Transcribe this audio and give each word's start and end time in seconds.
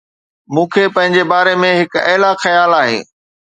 مون 0.53 0.67
کي 0.73 0.83
پنهنجي 0.95 1.23
باري 1.31 1.55
۾ 1.63 1.69
هڪ 1.79 1.93
اعلي 2.09 2.31
خيال 2.43 2.71
آهي 2.81 2.99